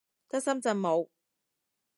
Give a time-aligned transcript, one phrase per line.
[0.29, 1.09] 得深圳冇